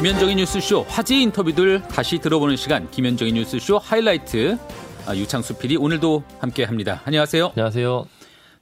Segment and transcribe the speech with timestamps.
[0.00, 4.56] 김현정의 뉴스쇼 화제 인터뷰들 다시 들어보는 시간 김현정의 뉴스쇼 하이라이트
[5.06, 7.02] 아, 유창수 PD 오늘도 함께합니다.
[7.04, 7.48] 안녕하세요.
[7.48, 8.06] 안녕하세요.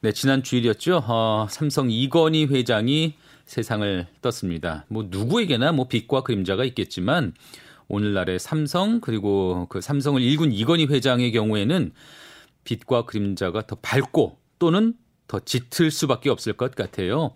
[0.00, 1.04] 네 지난 주일이었죠.
[1.06, 3.14] 어, 삼성 이건희 회장이
[3.44, 4.84] 세상을 떴습니다.
[4.88, 7.34] 뭐 누구에게나 뭐 빛과 그림자가 있겠지만
[7.86, 11.92] 오늘날의 삼성 그리고 그 삼성을 일군 이건희 회장의 경우에는
[12.64, 14.94] 빛과 그림자가 더 밝고 또는
[15.28, 17.30] 더 짙을 수밖에 없을 것 같아요.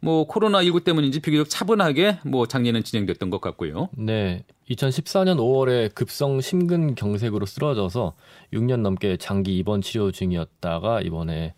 [0.00, 3.88] 뭐 코로나19 때문인지 비교적 차분하게 뭐 작년엔 진행됐던 것 같고요.
[3.96, 4.44] 네.
[4.70, 8.14] 2014년 5월에 급성 심근경색으로 쓰러져서
[8.52, 11.54] 6년 넘게 장기 입원 치료 중이었다가 이번에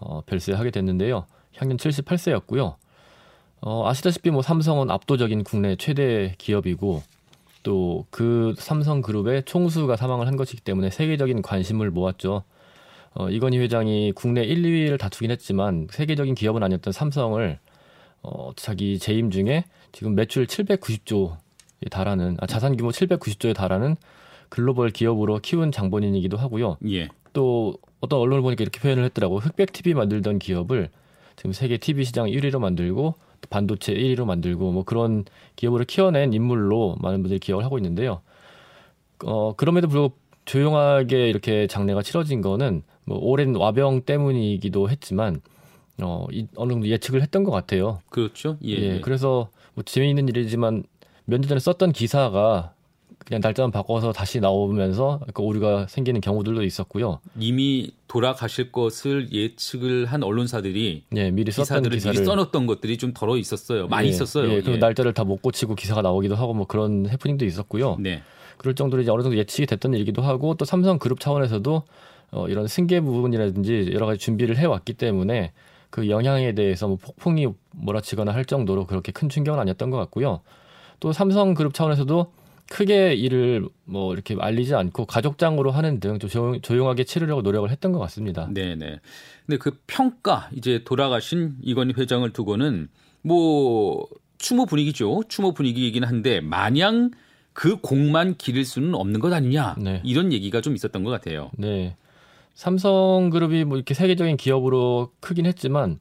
[0.00, 1.26] 어, 별세하게 됐는데요.
[1.56, 2.76] 향년 78세였고요.
[3.60, 7.02] 어, 아시다시피 뭐 삼성은 압도적인 국내 최대 기업이고
[7.62, 12.44] 또 그 삼성 그룹의 총수가 사망을 한 것이기 때문에 세계적인 관심을 모았죠.
[13.14, 17.58] 어, 이건희 회장이 국내 1, 2위를 다투긴 했지만 세계적인 기업은 아니었던 삼성을
[18.24, 23.96] 어, 자기 재임 중에 지금 매출 790조에 달하는 아, 자산 규모 790조에 달하는
[24.48, 26.78] 글로벌 기업으로 키운 장본인이기도 하고요.
[26.90, 27.08] 예.
[27.32, 29.38] 또 어떤 언론을 보니까 이렇게 표현을 했더라고.
[29.38, 30.88] 흑백 TV 만들던 기업을
[31.36, 33.14] 지금 세계 TV 시장 1위로 만들고
[33.50, 35.24] 반도체 1위로 만들고 뭐 그런
[35.56, 38.22] 기업으로 키워낸 인물로 많은 분들이 기억을 하고 있는데요.
[39.24, 45.40] 어, 그럼에도 불구하고 조용하게 이렇게 장례가 치러진 거는 뭐 오랜 와병 때문이기도 했지만
[46.02, 48.00] 어, 이, 어느 정도 예측을 했던 것 같아요.
[48.10, 48.56] 그렇죠.
[48.64, 48.70] 예.
[48.70, 50.84] 예, 그래서 뭐 재미있는 일이지만
[51.26, 52.72] 몇 년 전에 썼던 기사가
[53.24, 57.20] 그냥 날짜만 바꿔서 다시 나오면서 그 오류가 생기는 경우들도 있었고요.
[57.40, 63.38] 이미 돌아가실 것을 예측을 한 언론사들이 예, 미리 썼던 기사를 미리 써놓던 것들이 좀 덜어
[63.38, 63.86] 있었어요.
[63.88, 64.52] 많이 예, 있었어요.
[64.52, 64.76] 예, 그 예.
[64.76, 67.96] 날짜를 다 못 고치고 기사가 나오기도 하고 뭐 그런 해프닝도 있었고요.
[67.98, 68.22] 네.
[68.58, 71.82] 그럴 정도로 이제 어느 정도 예측이 됐던 일이기도 하고 또 삼성 그룹 차원에서도
[72.32, 75.52] 어, 이런 승계 부분이라든지 여러 가지 준비를 해왔기 때문에
[75.94, 80.40] 그 영향에 대해서 뭐 폭풍이 몰아치거나 할 정도로 그렇게 큰 충격은 아니었던 것 같고요.
[80.98, 82.32] 또 삼성 그룹 차원에서도
[82.68, 88.00] 크게 일을 뭐 이렇게 알리지 않고 가족장으로 하는 등좀 조용, 조용하게 치르려고 노력을 했던 것
[88.00, 88.48] 같습니다.
[88.50, 88.98] 네, 네.
[89.46, 92.88] 근데 그 평가 이제 돌아가신 이건희 회장을 두고는
[93.22, 95.22] 뭐 추모 분위기죠.
[95.28, 97.12] 추모 분위기이긴 한데 마냥
[97.52, 99.76] 그 공만 기를 수는 없는 것 아니냐.
[99.78, 100.00] 네.
[100.02, 101.52] 이런 얘기가 좀 있었던 것 같아요.
[101.56, 101.94] 네.
[102.54, 105.98] 삼성그룹이 뭐 이렇게 세계적인 기업으로 크긴 했지만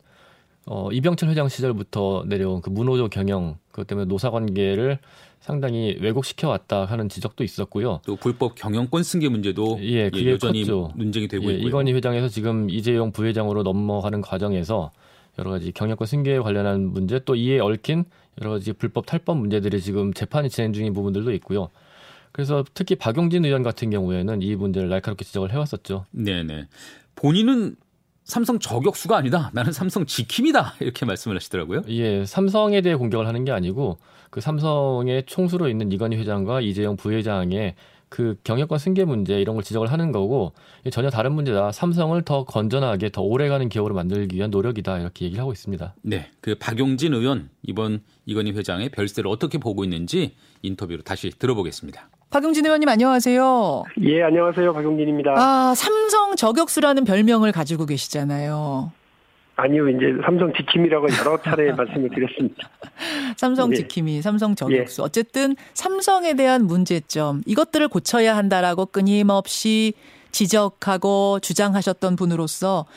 [0.65, 4.99] 어, 이병철 회장 시절부터 내려온 그 문호조 경영 그것 때문에 노사 관계를
[5.41, 7.99] 상당히 왜곡시켜 왔다 하는 지적도 있었고요.
[8.05, 10.93] 또 불법 경영권 승계 문제도 예, 그게 여전히 컸죠.
[10.95, 11.67] 논쟁이 되고 예, 있고요.
[11.67, 14.91] 이건희 회장에서 지금 이재용 부회장으로 넘어가는 과정에서
[15.37, 18.05] 여러 가지 경영권 승계에 관련한 문제 또 이에 얽힌
[18.39, 21.69] 여러 가지 불법 탈법 문제들이 지금 재판이 진행 중인 부분들도 있고요.
[22.33, 26.05] 그래서 특히 박용진 의원 같은 경우에는 이 문제를 날카롭게 지적을 해왔었죠.
[26.11, 26.67] 네네.
[27.15, 27.75] 본인은
[28.25, 29.51] 삼성 저격수가 아니다.
[29.53, 30.75] 나는 삼성 지킴이다.
[30.81, 31.83] 이렇게 말씀을 하시더라고요.
[31.89, 33.99] 예, 삼성에 대해 공격을 하는 게 아니고
[34.29, 37.75] 그 삼성의 총수로 있는 이건희 회장과 이재용 부회장의
[38.09, 40.53] 그 경영권 승계 문제 이런 걸 지적을 하는 거고
[40.91, 41.71] 전혀 다른 문제다.
[41.71, 45.95] 삼성을 더 건전하게 더 오래가는 기업으로 만들기 위한 노력이다 이렇게 얘기를 하고 있습니다.
[46.03, 46.29] 네.
[46.39, 52.09] 그 박용진 의원 이번 이건희 회장의 별세를 어떻게 보고 있는지 인터뷰로 다시 들어보겠습니다.
[52.33, 53.83] 박용진 의원님 안녕하세요.
[54.01, 54.73] 예, 안녕하세요.
[54.73, 55.35] 박용진입니다.
[55.37, 58.91] 아, 삼성 저격수라는 별명을 가지고 계시잖아요.
[59.55, 62.67] 아니요, 이제 삼성 지킴이라고 여러 차례 말씀을 드렸습니다.
[63.37, 63.75] 삼성 예.
[63.75, 65.03] 지킴이, 삼성 저격수.
[65.03, 69.93] 어쨌든 삼성에 대한 문제점, 이것들을 고쳐야 한다라고 끊임없이
[70.31, 72.87] 지적하고 주장하셨던 분으로서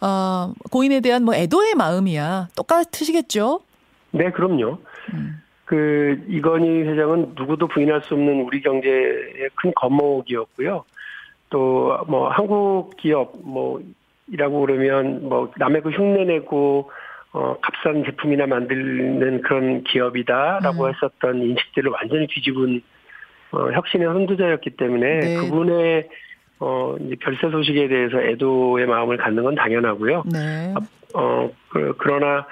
[0.00, 3.62] 어, 고인에 대한 뭐 애도의 마음이야 똑같으시겠죠?
[4.12, 4.78] 네, 그럼요.
[5.14, 5.42] 음.
[5.66, 10.84] 그 이건희 회장은 누구도 부인할 수 없는 우리 경제의 큰 거목이었고요.
[11.50, 16.90] 또 뭐 한국 기업 뭐이라고 그러면 뭐 남의 그 흉내내고
[17.32, 20.90] 어 값싼 제품이나 만드는 그런 기업이다라고 음.
[20.90, 22.80] 했었던 인식들을 완전히 뒤집은
[23.52, 25.36] 어 혁신의 선두자였기 때문에 네.
[25.36, 26.08] 그분의
[26.60, 30.22] 어 이제 별세 소식에 대해서 애도의 마음을 갖는 건 당연하고요.
[30.32, 30.74] 네.
[31.14, 32.46] 어, 그, 그러나,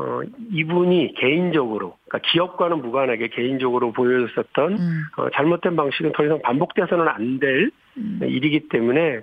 [0.00, 7.06] 어, 이분이 개인적으로, 그러니까 기업과는 무관하게 개인적으로 보여줬었던, 음, 어, 잘못된 방식은 더 이상 반복돼서는
[7.06, 8.20] 안될 음.
[8.22, 9.20] 일이기 때문에,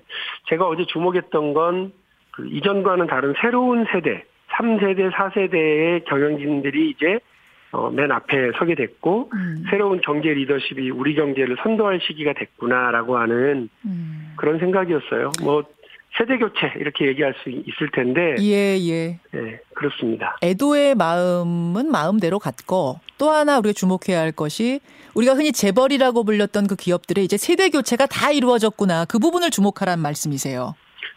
[0.49, 1.93] 제가 어제 주목했던 건,
[2.31, 7.19] 그 이전과는 다른 새로운 세대, 3세대, 4세대의 경영진들이 이제,
[7.71, 13.67] 어, 맨 앞에 서게 됐고, 음, 새로운 경제 리더십이 우리 경제를 선도할 시기가 됐구나라고 하는
[13.83, 14.33] 음.
[14.37, 15.31] 그런 생각이었어요.
[15.43, 15.63] 뭐,
[16.17, 19.19] 세대 교체, 이렇게 얘기할 수 있을 텐데, 예, 예.
[19.31, 20.37] 네, 그렇습니다.
[20.41, 24.79] 애도의 마음은 마음대로 갖고 또 하나 우리가 주목해야 할 것이
[25.13, 30.73] 우리가 흔히 재벌이라고 불렸던 그 기업들의 이제 세대 교체가 다 이루어졌구나 그 부분을 주목하라는 말씀이세요.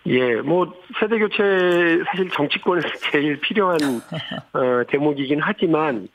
[0.06, 3.78] 예, 뭐 세대 교체 사실 정치권에서 제일 필요한
[4.52, 6.08] 어, 대목이긴 하지만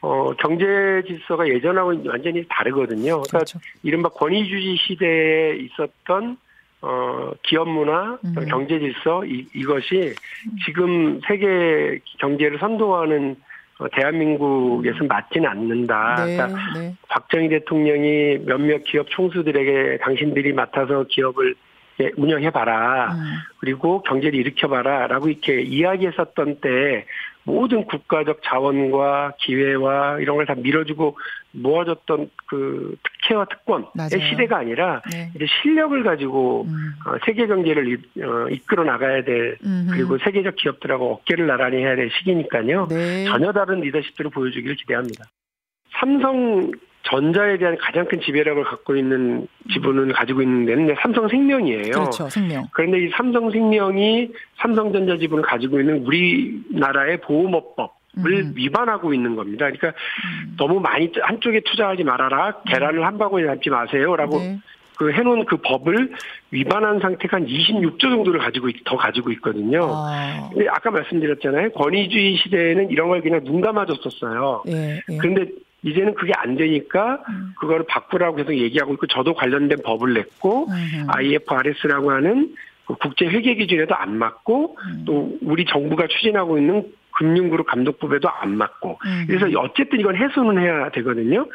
[0.00, 0.64] 어, 경제
[1.06, 3.22] 질서가 예전하고 완전히 다르거든요.
[3.22, 3.60] 그러니까 그렇죠.
[3.82, 6.38] 이른바 권위주의 시대에 있었던
[6.82, 8.34] 어, 기업 문화, 음.
[8.48, 10.14] 경제 질서 이, 이것이
[10.66, 13.36] 지금 세계 경제를 선도하는
[13.78, 16.24] 어, 대한민국에서 맞지는 않는다.
[16.26, 16.94] 네, 그러니까 네.
[17.08, 21.54] 박정희 대통령이 몇몇 기업 총수들에게 당신들이 맡아서 기업을
[22.00, 23.12] 예, 운영해봐라.
[23.12, 23.18] 음.
[23.58, 27.06] 그리고 경제를 일으켜봐라 라고 이렇게 이야기했었던 때
[27.44, 31.18] 모든 국가적 자원과 기회와 이런 걸 다 밀어주고
[31.52, 34.28] 모아줬던 그 특혜와 특권의 맞아요.
[34.30, 35.30] 시대가 아니라 네.
[35.34, 36.92] 이제 실력을 가지고 음.
[37.06, 39.90] 어, 세계 경제를 이- 어, 이끌어 나가야 될 음흠.
[39.92, 42.86] 그리고 세계적 기업들하고 어깨를 나란히 해야 될 시기니까요.
[42.88, 43.24] 네.
[43.26, 45.24] 전혀 다른 리더십들을 보여주기를 기대합니다.
[46.00, 46.70] 삼성
[47.04, 51.92] 전자에 대한 가장 큰 지배력을 갖고 있는 지분을 가지고 있는 데는 삼성생명이에요.
[51.92, 52.28] 그렇죠.
[52.28, 52.64] 생명.
[52.72, 54.28] 그런데 이 삼성생명이
[54.60, 58.52] 삼성전자 지분을 가지고 있는 우리나라의 보호업법 을 음.
[58.54, 59.64] 위반하고 있는 겁니다.
[59.64, 60.54] 그러니까 음.
[60.58, 62.60] 너무 많이 한쪽에 투자하지 말아라.
[62.66, 64.58] 계란을 한 바구니에 담지 마세요라고 네.
[64.98, 66.12] 그 해놓은 그 법을
[66.50, 69.80] 위반한 상태가 한 26조 정도를 가지고 있- 더 가지고 있거든요.
[69.90, 70.50] 아.
[70.52, 71.70] 근데 아까 말씀드렸잖아요.
[71.70, 74.64] 권위주의 시대에는 이런 걸 그냥 눈 감아줬었어요.
[74.68, 75.16] 예, 예.
[75.16, 75.50] 그런데
[75.82, 77.54] 이제는 그게 안 되니까 음.
[77.58, 80.68] 그거를 바꾸라고 계속 얘기하고 있고 저도 관련된 법을 냈고.
[81.08, 82.54] IFRS라고 하는
[82.86, 85.04] 그 국제 회계 기준에도 안 맞고 음.
[85.06, 89.24] 또 우리 정부가 추진하고 있는 금융그룹 감독법에도 안 맞고 음.
[89.26, 91.46] 그래서 어쨌든 이건 해소는 해야 되거든요.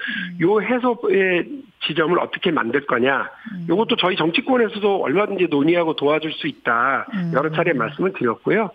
[0.42, 1.48] 요 해소의
[1.86, 3.30] 지점을 어떻게 만들 거냐.
[3.54, 3.66] 음.
[3.70, 7.08] 요것도 저희 정치권에서도 얼마든지 논의하고 도와줄 수 있다.
[7.14, 7.32] 음.
[7.34, 8.70] 여러 차례 말씀을 드렸고요.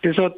[0.00, 0.30] 그래서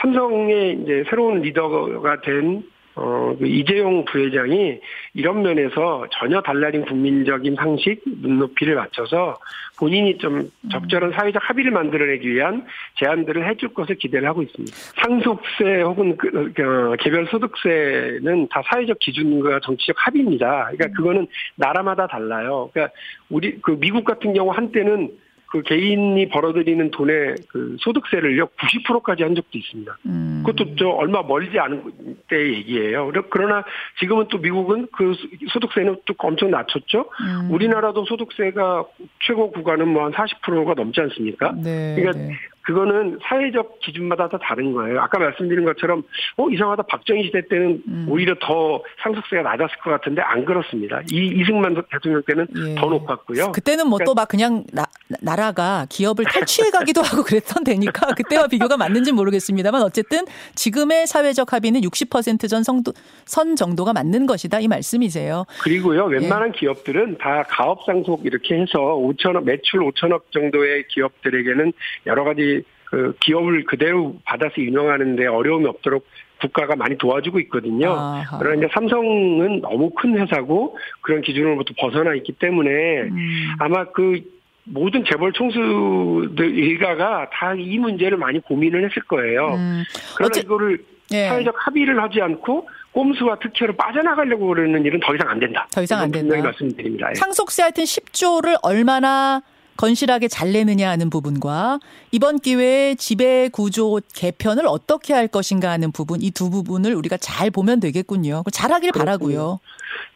[0.00, 2.64] 삼성의 이제 새로운 리더가 된
[2.94, 4.78] 어, 그 이재용 부회장이
[5.14, 9.38] 이런 면에서 전혀 달라진 국민적인 상식, 눈높이를 맞춰서
[9.78, 12.66] 본인이 좀 적절한 사회적 합의를 만들어내기 위한
[12.98, 14.76] 제안들을 해줄 것을 기대를 하고 있습니다.
[15.02, 20.70] 상속세 혹은 그, 어, 개별 소득세는 다 사회적 기준과 정치적 합의입니다.
[20.72, 22.70] 그러니까 그거는 나라마다 달라요.
[22.72, 22.94] 그러니까
[23.30, 25.10] 우리 그 미국 같은 경우 한때는
[25.52, 29.98] 그 개인이 벌어들이는 돈의 그 소득세를요 90%까지 한 적도 있습니다.
[30.06, 30.42] 음.
[30.46, 31.82] 그것도 저 얼마 멀지 않은
[32.26, 33.08] 때 얘기예요.
[33.08, 33.62] 그러- 그러나
[34.00, 37.04] 지금은 또 미국은 그 소- 소득세는 또 엄청 낮췄죠.
[37.20, 37.50] 음.
[37.50, 38.86] 우리나라도 소득세가
[39.26, 41.52] 최고 구간은 뭐 한 40%가 넘지 않습니까?
[41.62, 41.96] 네.
[41.96, 42.32] 그러니까 네.
[42.62, 45.00] 그거는 사회적 기준마다 다 다른 거예요.
[45.00, 46.02] 아까 말씀드린 것처럼
[46.36, 48.06] 어 이상하다 박정희 시대 때는 음.
[48.08, 51.00] 오히려 더 상속세가 낮았을 것 같은데 안 그렇습니다.
[51.10, 52.74] 이 이승만 대통령 때는 예.
[52.76, 53.52] 더 높았고요.
[53.52, 54.84] 그때는 뭐 또막 그냥 나,
[55.20, 60.24] 나라가 기업을 탈취해 가기도 하고 그랬던 데니까 그때와 비교가 맞는지 모르겠습니다만 어쨌든
[60.54, 62.92] 지금의 사회적 합의는 60%전 성도,
[63.24, 65.44] 선 정도가 맞는 것이다 이 말씀이세요.
[65.62, 66.18] 그리고요, 예.
[66.18, 71.72] 웬만한 기업들은 다 가업 상속 이렇게 해서 5천억, 매출 5천억 정도의 기업들에게는
[72.06, 72.51] 여러 가지
[72.92, 76.06] 그 기업을 그대로 받아서 운영하는데 어려움이 없도록
[76.42, 77.90] 국가가 많이 도와주고 있거든요.
[77.92, 78.38] 아하.
[78.38, 82.70] 그러나 이제 삼성은 너무 큰 회사고 그런 기준으로부터 벗어나 있기 때문에
[83.04, 83.46] 음.
[83.60, 84.20] 아마 그
[84.64, 89.54] 모든 재벌 총수들 일가가 다 이 문제를 많이 고민을 했을 거예요.
[89.54, 89.82] 음.
[90.16, 91.28] 그러나 이거를 예.
[91.28, 95.66] 사회적 합의를 하지 않고 꼼수와 특혜로 빠져나가려고 그러는 일은 더 이상 안 된다.
[95.72, 96.48] 더 이상 안 분명히 된다.
[96.48, 97.08] 말씀드립니다.
[97.10, 97.14] 예.
[97.14, 99.40] 상속세 하여튼 10조를 얼마나
[99.76, 101.78] 건실하게 잘 내느냐 하는 부분과
[102.10, 107.50] 이번 기회에 지배 구조 개편을 어떻게 할 것인가 하는 부분 이 두 부분을 우리가 잘
[107.50, 108.42] 보면 되겠군요.
[108.52, 109.60] 잘하길 바라고요.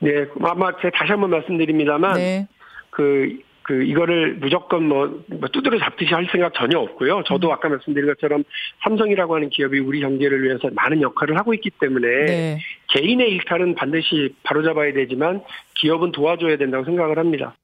[0.00, 2.48] 네, 아마 제가 다시 한번 말씀드립니다만 네.
[2.90, 7.18] 그, 그, 이거를 무조건 뭐, 뭐 두드려 잡듯이 할 생각 전혀 없고요.
[7.18, 7.22] 음.
[7.26, 8.44] 저도 아까 말씀드린 것처럼
[8.82, 12.58] 삼성이라고 하는 기업이 우리 경제를 위해서 많은 역할을 하고 있기 때문에 네.
[12.88, 15.42] 개인의 일탈은 반드시 바로잡아야 되지만
[15.75, 17.54] 기업은 도와줘야 된다고 생각을 합니다.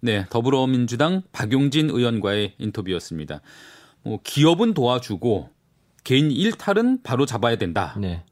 [0.00, 3.40] 네, 더불어민주당 박용진 의원과의 인터뷰였습니다.
[4.02, 5.50] 뭐 기업은 도와주고
[6.04, 7.94] 개인 일탈은 바로 잡아야 된다.
[7.98, 8.22] 네.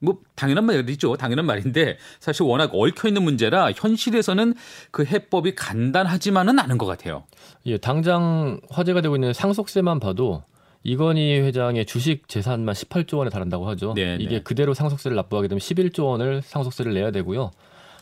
[0.00, 1.16] 뭐 당연한 말이죠.
[1.16, 4.54] 당연한 말인데 사실 워낙 얽혀 있는 문제라 현실에서는
[4.90, 7.24] 그 해법이 간단하지만은 않은 것 같아요.
[7.66, 10.44] 예, 당장 화제가 되고 있는 상속세만 봐도
[10.84, 13.94] 이건희 회장의 주식 재산만 18조 원에 달한다고 하죠.
[13.94, 14.42] 네, 이게 네.
[14.42, 17.50] 그대로 상속세를 납부하게 되면 11조 원을 상속세를 내야 되고요.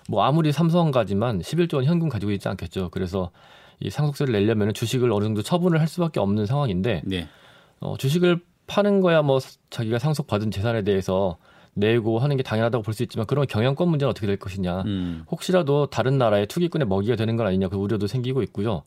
[0.08, 2.90] 뭐 아무리 삼성가지만 11조 원 현금 가지고 있지 않겠죠.
[2.90, 3.30] 그래서
[3.80, 7.28] 이 상속세를 내려면 주식을 어느 정도 처분을 할 수밖에 없는 상황인데 네.
[7.80, 9.38] 어, 주식을 파는 거야 뭐
[9.70, 11.36] 자기가 상속받은 재산에 대해서
[11.74, 14.82] 내고 하는 게 당연하다고 볼 수 있지만 그러면 경영권 문제는 어떻게 될 것이냐.
[14.86, 15.24] 음.
[15.30, 18.82] 혹시라도 다른 나라의 투기꾼의 먹이가 되는 건 아니냐 그 우려도 생기고 있고요.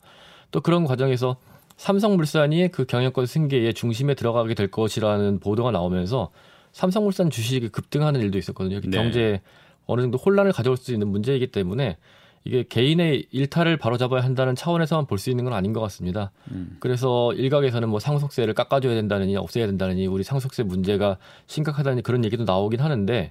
[0.50, 1.36] 또 그런 과정에서
[1.76, 6.30] 삼성물산이 그 경영권 승계의 중심에 들어가게 될 것이라는 보도가 나오면서
[6.72, 8.80] 삼성물산 주식이 급등하는 일도 있었거든요.
[8.80, 8.90] 네.
[8.90, 9.40] 경제에
[9.86, 11.96] 어느 정도 혼란을 가져올 수 있는 문제이기 때문에
[12.44, 16.30] 이게 개인의 일탈을 바로잡아야 한다는 차원에서만 볼 수 있는 건 아닌 것 같습니다.
[16.50, 16.76] 음.
[16.80, 21.18] 그래서 일각에서는 뭐 상속세를 깎아줘야 된다느니 없애야 된다느니 우리 상속세 문제가
[21.48, 23.30] 심각하다니 그런 얘기도 나오긴 하는데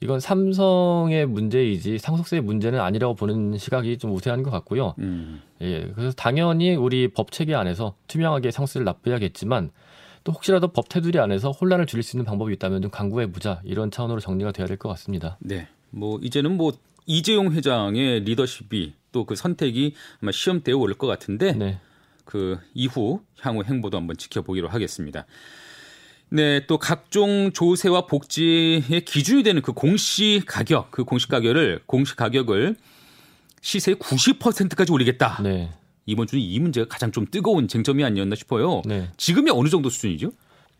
[0.00, 4.94] 이건 삼성의 문제이지 상속세의 문제는 아니라고 보는 시각이 좀 우세한 것 같고요.
[4.98, 5.40] 음.
[5.62, 9.70] 예, 그래서 당연히 우리 법 체계 안에서 투명하게 상속세를 납부해야겠지만
[10.22, 13.90] 또 혹시라도 법 테두리 안에서 혼란을 줄일 수 있는 방법이 있다면 좀 강구해 보자 이런
[13.90, 15.38] 차원으로 정리가 돼야 될 것 같습니다.
[15.40, 15.66] 네.
[15.94, 16.72] 뭐 이제는 뭐
[17.06, 21.80] 이재용 회장의 리더십이 또 그 선택이 아마 시험대에 오를 것 같은데 네.
[22.24, 25.26] 그 이후 향후 행보도 한번 지켜보기로 하겠습니다.
[26.30, 32.76] 네, 또 각종 조세와 복지의 기준이 되는 그 공시 가격, 그 공시 가격을 공시 가격을
[33.60, 35.40] 시세의 90%까지 올리겠다.
[35.42, 35.70] 네.
[36.06, 38.82] 이번 주는 이 문제가 가장 좀 뜨거운 쟁점이 아니었나 싶어요.
[38.84, 39.10] 네.
[39.16, 40.32] 지금이 어느 정도 수준이죠?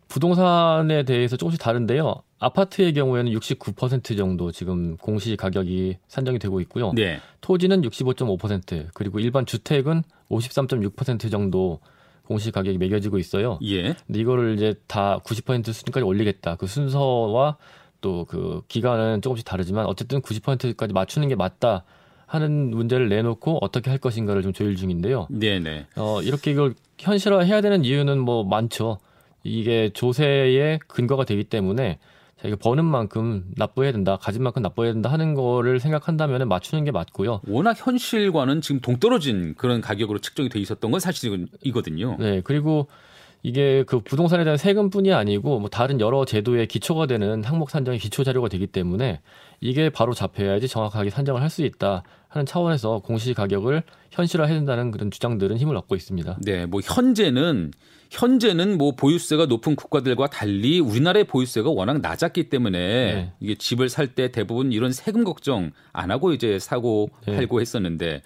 [0.08, 2.22] 부동산에 대해서 조금씩 다른데요.
[2.44, 6.92] 아파트의 경우에는 69% 정도 지금 공시 가격이 산정이 되고 있고요.
[6.94, 7.20] 네.
[7.40, 11.80] 토지는 65.5% 그리고 일반 주택은 53.6% 정도
[12.24, 13.58] 공시 가격이 매겨지고 있어요.
[13.62, 13.94] 예.
[14.06, 16.56] 근데 이거를 이제 다 90% 수준까지 올리겠다.
[16.56, 17.56] 그 순서와
[18.00, 21.84] 또 그 기간은 조금씩 다르지만 어쨌든 90%까지 맞추는 게 맞다
[22.26, 25.26] 하는 문제를 내놓고 어떻게 할 것인가를 좀 조율 중인데요.
[25.30, 25.86] 네, 네.
[25.96, 28.98] 어, 이렇게 이걸 현실화해야 되는 이유는 뭐 많죠.
[29.42, 31.98] 이게 조세의 근거가 되기 때문에
[32.44, 37.40] 자기가 버는 만큼 납부해야 된다, 가진 만큼 납부해야 된다 하는 거를 생각한다면 맞추는 게 맞고요.
[37.48, 42.16] 워낙 현실과는 지금 동떨어진 그런 가격으로 측정이 돼 있었던 건 사실이거든요.
[42.18, 42.88] 네, 그리고
[43.46, 48.24] 이게 그 부동산에 대한 세금뿐이 아니고 뭐 다른 여러 제도의 기초가 되는 항목 산정의 기초
[48.24, 49.20] 자료가 되기 때문에
[49.60, 55.10] 이게 바로 잡혀야지 정확하게 산정을 할 수 있다 하는 차원에서 공시 가격을 현실화해야 된다는 그런
[55.10, 56.38] 주장들은 힘을 얻고 있습니다.
[56.42, 57.70] 네, 뭐 현재는
[58.10, 63.32] 현재는 뭐 보유세가 높은 국가들과 달리 우리나라의 보유세가 워낙 낮았기 때문에 네.
[63.40, 67.36] 이게 집을 살 때 대부분 이런 세금 걱정 안 하고 이제 사고 네.
[67.36, 68.22] 팔고 했었는데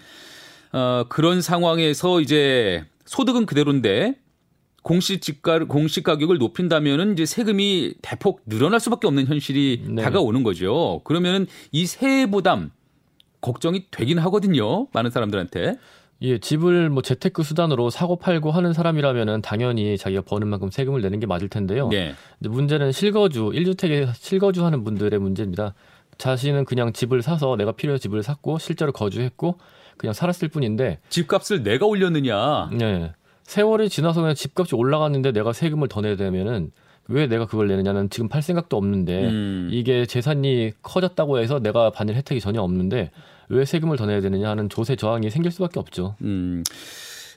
[0.72, 4.14] 어, 그런 상황에서 이제 소득은 그대로인데
[4.88, 10.02] 공시 집가 공시 가격을 높인다면은 이제 세금이 대폭 늘어날 수밖에 없는 현실이 네.
[10.02, 11.02] 다가오는 거죠.
[11.04, 12.70] 그러면은 이 세액 부담
[13.42, 14.86] 걱정이 되긴 하거든요.
[14.94, 15.76] 많은 사람들한테.
[16.22, 21.20] 예, 집을 뭐 재테크 수단으로 사고 팔고 하는 사람이라면은 당연히 자기가 버는 만큼 세금을 내는
[21.20, 21.88] 게 맞을 텐데요.
[21.88, 22.14] 네.
[22.38, 25.74] 근데 문제는 실거주, 1주택에 실거주 하는 분들의 문제입니다.
[26.16, 29.58] 자신은 그냥 집을 사서 내가 필요해 집을 샀고 실제로 거주했고
[29.98, 32.70] 그냥 살았을 뿐인데 집값을 내가 올렸느냐.
[32.72, 33.12] 네.
[33.48, 36.70] 세월이 지나서 그냥 집값이 올라갔는데 내가 세금을 더 내야 되면은
[37.08, 39.70] 왜 내가 그걸 내느냐는 지금 팔 생각도 없는데 음.
[39.72, 43.10] 이게 재산이 커졌다고 해서 내가 받는 혜택이 전혀 없는데
[43.48, 46.16] 왜 세금을 더 내야 되느냐 하는 조세 저항이 생길 수밖에 없죠.
[46.20, 46.62] 음,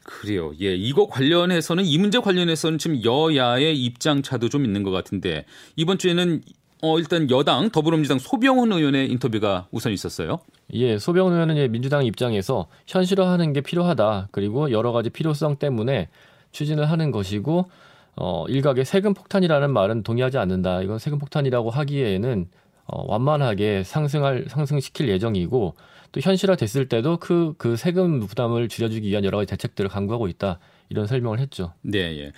[0.03, 0.51] 그래요.
[0.59, 5.45] 예, 이거 관련해서는 이 문제 관련해서는 지금 여야의 입장 차도 좀 있는 것 같은데
[5.77, 6.41] 이번 주에는
[6.81, 10.41] 어 일단 여당 더불어민주당 소병훈 의원의 인터뷰가 우선 있었어요.
[10.73, 14.29] 예, 소병 의원은 이제 민주당 입장에서 현실화하는 게 필요하다.
[14.31, 16.09] 그리고 여러 가지 필요성 때문에
[16.51, 17.69] 추진을 하는 것이고
[18.15, 20.81] 어, 일각의 세금 폭탄이라는 말은 동의하지 않는다.
[20.81, 22.47] 이건 세금 폭탄이라고 하기에는
[22.85, 25.75] 어, 완만하게 상승할 상승시킬 예정이고
[26.11, 30.59] 또 현실화 됐을 때도 그, 그 세금 부담을 줄여주기 위한 여러 가지 대책들을 강구하고 있다.
[30.89, 31.73] 이런 설명을 했죠.
[31.81, 32.31] 네, 예.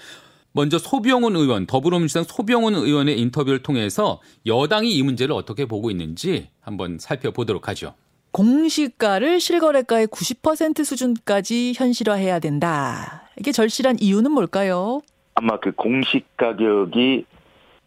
[0.52, 7.00] 먼저 소병훈 의원, 더불어민주당 소병훈 의원의 인터뷰를 통해서 여당이 이 문제를 어떻게 보고 있는지 한번
[7.00, 7.96] 살펴보도록 하죠.
[8.34, 13.30] 공시가를 실거래가의 90% 수준까지 현실화해야 된다.
[13.38, 15.02] 이게 절실한 이유는 뭘까요?
[15.36, 17.26] 아마 그 공식 가격이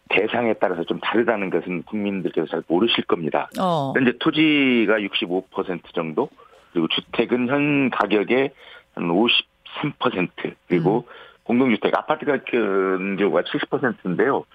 [0.09, 3.49] 대상에 따라서 좀 다르다는 것은 국민들께서 잘 모르실 겁니다.
[3.59, 3.93] 어.
[3.95, 6.29] 현재 토지가 65% 정도,
[6.71, 8.51] 그리고 주택은 현 가격의
[8.95, 10.29] 한 53%
[10.67, 11.07] 그리고
[11.43, 14.45] 공동주택 아파트 같은 경우가 70%인데요.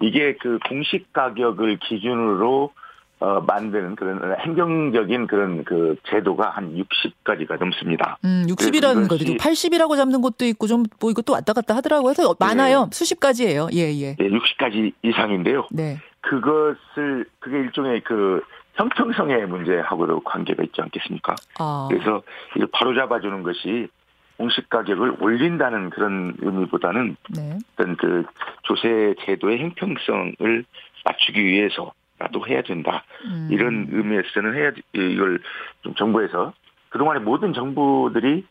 [0.00, 2.72] 이게 그 공식 가격을 기준으로
[3.20, 8.16] 어, 만드는 그런 행정적인 그런 그 제도가 한 60가지가 넘습니다.
[8.24, 12.12] 음, 60이라는 그것이- 거도 80이라고 잡는 것도 있고 좀 뭐 이것도 왔다 갔다 하더라고요.
[12.14, 12.88] 그래서 많아요.
[12.92, 13.68] 수십 가지예요.
[13.74, 14.14] 예, 예.
[14.16, 15.66] 네, 60가지 이상인데요.
[15.72, 15.98] 네.
[16.20, 18.40] 그것을 그게 일종의 그
[18.74, 21.34] 형평성의 문제하고도 관계가 있지 않겠습니까?
[21.58, 21.88] 아.
[21.90, 22.22] 그래서
[22.54, 23.88] 이걸 바로 잡아주는 것이
[24.36, 27.58] 공시 가격을 올린다는 그런 의미보다는 네.
[27.74, 28.24] 어떤 그
[28.62, 30.64] 조세 제도의 형평성을
[31.04, 33.04] 맞추기 위해서 라도 해야 된다.
[33.24, 33.48] 음.
[33.50, 35.40] 이런 의미에서는 해야 이걸
[35.82, 36.52] 좀 정부에서
[36.90, 38.44] 그동안의 모든 정부들이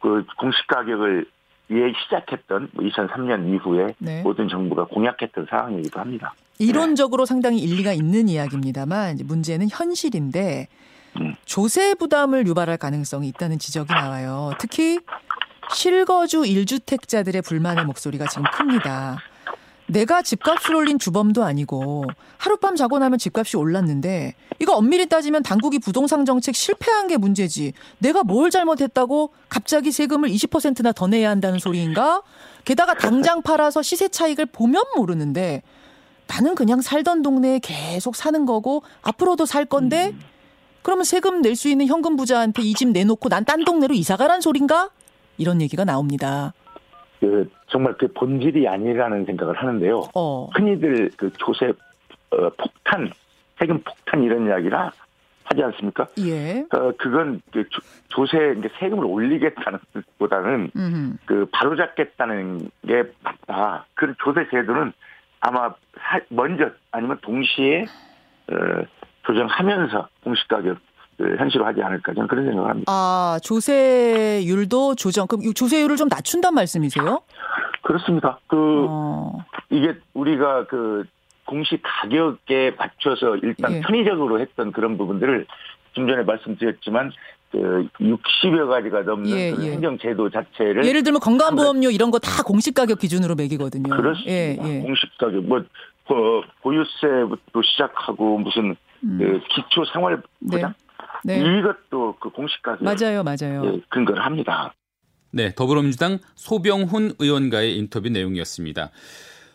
[0.00, 1.26] 그 공시 가격을
[1.72, 4.22] 예 시작했던 2003년 이후에 네.
[4.22, 6.34] 모든 정부가 공약했던 사항이기도 합니다.
[6.58, 10.68] 이론적으로 상당히 일리가 있는 이야기입니다만 문제는 현실인데
[11.20, 11.34] 음.
[11.44, 14.52] 조세 부담을 유발할 가능성이 있다는 지적이 나와요.
[14.58, 14.98] 특히
[15.72, 19.18] 실거주 1주택자들의 불만의 목소리가 지금 큽니다.
[19.90, 22.04] 내가 집값을 올린 주범도 아니고
[22.38, 27.72] 하룻밤 자고 나면 집값이 올랐는데 이거 엄밀히 따지면 당국이 부동산 정책 실패한 게 문제지.
[27.98, 32.22] 내가 뭘 잘못했다고 갑자기 세금을 20%나 더 내야 한다는 소리인가?
[32.64, 35.62] 게다가 당장 팔아서 시세 차익을 보면 모르는데
[36.26, 40.14] 나는 그냥 살던 동네에 계속 사는 거고 앞으로도 살 건데
[40.82, 44.40] 그러면 세금 낼 수 있는 현금 부자한테 이 집 내놓고 난 딴 동네로 이사 가란
[44.40, 44.90] 소린가?
[45.38, 46.52] 이런 얘기가 나옵니다.
[47.20, 50.00] 그 정말 그 본질이 아니라는 생각을 하는데요.
[50.14, 50.48] 어.
[50.54, 51.66] 흔히들 그 조세
[52.30, 53.10] 어, 폭탄,
[53.58, 54.90] 세금 폭탄 이런 이야기라
[55.44, 56.06] 하지 않습니까?
[56.20, 56.60] 예.
[56.72, 61.18] 어, 그건 그 조- 조세 이제 세금을 올리겠다는 뜻보다는 음.
[61.26, 63.84] 그 바로잡겠다는 게 맞다.
[63.94, 64.92] 그 조세 제도는
[65.40, 67.82] 아마 사- 먼저 아니면 동시에
[68.50, 68.54] 어,
[69.26, 70.76] 조정하면서 공시가격 을
[71.38, 72.90] 현실화하지 않을까 저는 그런 생각을 합니다.
[72.92, 75.26] 아, 조세율도 조정.
[75.26, 77.20] 그럼 이 조세율을 좀 낮춘단 말씀이세요?
[77.82, 78.38] 그렇습니다.
[78.46, 79.44] 그 어.
[79.70, 81.04] 이게 우리가 그
[81.46, 83.80] 공시 가격에 맞춰서 일단 예.
[83.80, 85.46] 편의적으로 했던 그런 부분들을
[85.92, 87.10] 좀 전에 말씀드렸지만
[87.50, 89.72] 그 60여 가지가 넘는 예, 그 예.
[89.72, 93.88] 행정 제도 자체를 예를 들면 건강보험료 이런 거 다 공시 가격 기준으로 매기거든요.
[93.90, 94.30] 그렇습니다.
[94.30, 94.80] 예, 예.
[94.82, 100.56] 공식 가격 뭐 어, 보유세부터 시작하고 무슨 그 기초 생활 네.
[100.56, 100.86] 보장 네.
[101.24, 103.62] 이것도 그 공식 가격 맞아요, 맞아요.
[103.64, 104.74] 예, 근거를 합니다.
[105.32, 108.90] 네, 더불어민주당 소병훈 의원과의 인터뷰 내용이었습니다.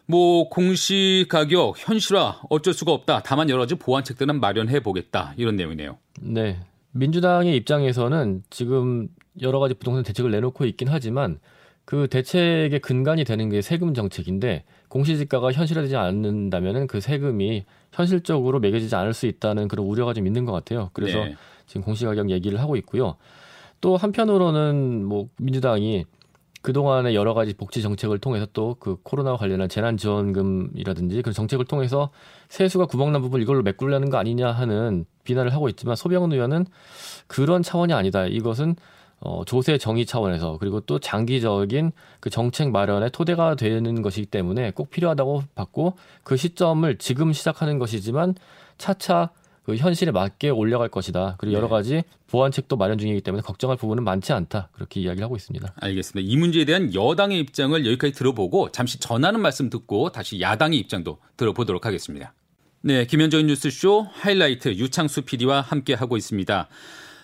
[0.07, 3.23] 뭐 공시 가격 현실화 어쩔 수가 없다.
[3.23, 5.33] 다만 여러 가지 보완책들은 마련해 보겠다.
[5.37, 5.97] 이런 내용이네요.
[6.21, 6.59] 네.
[6.91, 9.09] 민주당의 입장에서는 지금
[9.41, 11.39] 여러 가지 부동산 대책을 내놓고 있긴 하지만
[11.83, 19.13] 그 대책의 근간이 되는 게 세금 정책인데 공시지가가 현실화되지 않는다면은 그 세금이 현실적으로 매겨지지 않을
[19.13, 20.89] 수 있다는 그런 우려가 좀 있는 것 같아요.
[20.93, 21.35] 그래서 네.
[21.67, 23.15] 지금 공시 가격 얘기를 하고 있고요.
[23.81, 26.05] 또 한편으로는 뭐 민주당이
[26.61, 32.09] 그동안의 여러 가지 복지 정책을 통해서 또 그 코로나와 관련한 재난지원금이라든지 그런 정책을 통해서
[32.49, 36.65] 세수가 구멍난 부분 이걸로 메꾸려는 거 아니냐 하는 비난을 하고 있지만 소병훈 의원은
[37.27, 38.25] 그런 차원이 아니다.
[38.25, 38.75] 이것은
[39.19, 44.89] 어, 조세 정의 차원에서 그리고 또 장기적인 그 정책 마련의 토대가 되는 것이기 때문에 꼭
[44.89, 48.35] 필요하다고 봤고 그 시점을 지금 시작하는 것이지만
[48.77, 49.29] 차차
[49.65, 51.35] 그 현실에 맞게 올려갈 것이다.
[51.39, 51.71] 그리고 여러 네.
[51.71, 54.69] 가지 보완책도 마련 중이기 때문에 걱정할 부분은 많지 않다.
[54.73, 55.73] 그렇게 이야기를 하고 있습니다.
[55.81, 56.31] 알겠습니다.
[56.31, 61.85] 이 문제에 대한 여당의 입장을 여기까지 들어보고 잠시 전하는 말씀 듣고 다시 야당의 입장도 들어보도록
[61.85, 62.33] 하겠습니다.
[62.81, 66.67] 네, 김현정의 뉴스쇼 하이라이트 유창수 PD와 함께 하고 있습니다.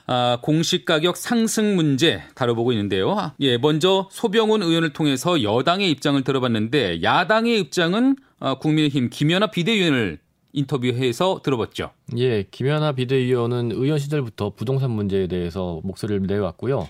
[0.08, 3.12] 아, 공시 가격 상승 문제 다뤄보고 있는데요.
[3.12, 10.18] 아, 예, 먼저 소병훈 의원을 통해서 여당의 입장을 들어봤는데 야당의 입장은 아, 국민의힘 김연아 비대위원을
[10.54, 11.92] 인터뷰해서 들어봤죠.
[12.18, 16.88] 예, 김연아 비대위원은 의원 시절부터 부동산 문제에 대해서 목소리를 내왔고요.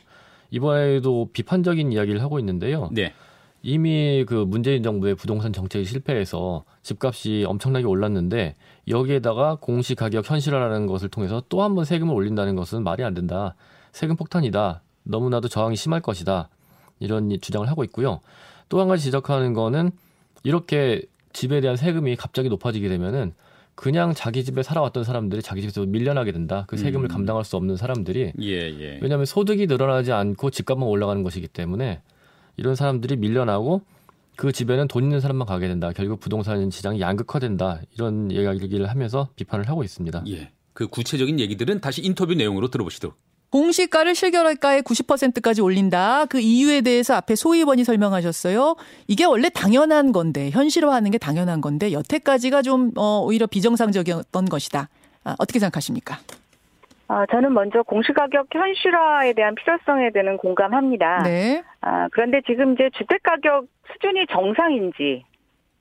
[0.49, 2.89] 이번에도 비판적인 이야기를 하고 있는데요.
[2.91, 3.13] 네.
[3.63, 8.55] 이미 그 문재인 정부의 부동산 정책이 실패해서 집값이 엄청나게 올랐는데
[8.87, 13.53] 여기에다가 공시 가격 현실화라는 것을 통해서 또 한 번 세금을 올린다는 것은 말이 안 된다.
[13.91, 14.81] 세금 폭탄이다.
[15.03, 16.49] 너무나도 저항이 심할 것이다.
[16.99, 18.21] 이런 주장을 하고 있고요.
[18.67, 19.91] 또 한 가지 지적하는 거는
[20.43, 23.33] 이렇게 집에 대한 세금이 갑자기 높아지게 되면은
[23.75, 26.65] 그냥 자기 집에 살아왔던 사람들이 자기 집에서 밀려나게 된다.
[26.67, 27.07] 그 세금을 음.
[27.07, 28.99] 감당할 수 없는 사람들이 예, 예.
[29.01, 32.01] 왜냐하면 소득이 늘어나지 않고 집값만 올라가는 것이기 때문에
[32.57, 33.81] 이런 사람들이 밀려나고
[34.35, 35.91] 그 집에는 돈 있는 사람만 가게 된다.
[35.93, 37.81] 결국 부동산 시장이 양극화된다.
[37.95, 40.23] 이런 이야기를 하면서 비판을 하고 있습니다.
[40.27, 40.51] 예.
[40.73, 43.17] 그 구체적인 얘기들은 다시 인터뷰 내용으로 들어보시도록.
[43.51, 46.25] 공시가를 실결할가에 90%까지 올린다.
[46.25, 48.75] 그 이유에 대해서 앞에 소 의원이 설명하셨어요.
[49.07, 54.87] 이게 원래 당연한 건데 현실화하는 게 당연한 건데 여태까지가 좀 어, 오히려 비정상적이었던 것이다.
[55.23, 56.15] 아, 어떻게 생각하십니까?
[57.09, 61.23] 아, 저는 먼저 공시가격 현실화에 대한 필요성에 대한 공감합니다.
[61.23, 61.61] 네.
[61.81, 65.25] 아, 그런데 지금 이제 주택가격 수준이 정상인지,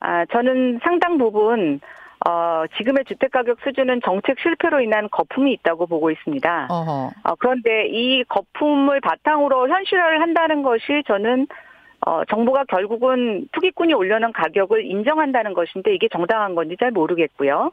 [0.01, 1.81] 아, 저는 상당 부분,
[2.29, 6.69] 어, 지금의 주택가격 수준은 정책 실패로 인한 거품이 있다고 보고 있습니다.
[6.71, 7.11] 어허.
[7.25, 11.47] 어, 그런데 이 거품을 바탕으로 현실화를 한다는 것이 저는
[12.07, 17.73] 어, 정부가 결국은 투기꾼이 올려놓은 가격을 인정한다는 것인데 이게 정당한 건지 잘 모르겠고요.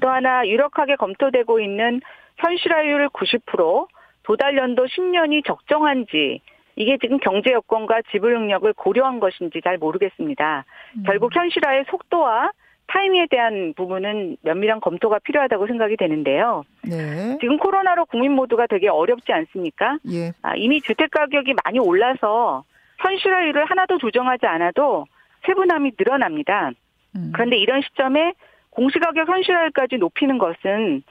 [0.00, 2.00] 또 하나 유력하게 검토되고 있는
[2.36, 3.86] 현실화율 90%,
[4.24, 6.40] 도달 연도 10년이 적정한지
[6.74, 10.64] 이게 지금 경제 여건과 지불 능력을 고려한 것인지 잘 모르겠습니다.
[11.06, 12.50] 결국 현실화의 속도와
[12.92, 16.62] 타이밍에 대한 부분은 면밀한 검토가 필요하다고 생각이 되는데요.
[16.84, 17.38] 네.
[17.40, 19.96] 지금 코로나로 국민 모두가 되게 어렵지 않습니까?
[20.10, 20.32] 예.
[20.42, 22.64] 아, 이미 주택 가격이 많이 올라서
[22.98, 25.06] 현실화율을 하나도 조정하지 않아도
[25.46, 26.72] 세분함이 늘어납니다.
[27.16, 27.32] 음.
[27.34, 28.34] 그런데 이런 시점에
[28.70, 31.02] 공시가격 현실화율까지 높이는 것은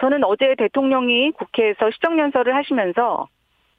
[0.00, 3.28] 저는 어제 대통령이 국회에서 시정연설을 하시면서